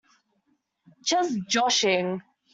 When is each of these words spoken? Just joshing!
Just 1.05 1.37
joshing! 1.47 2.23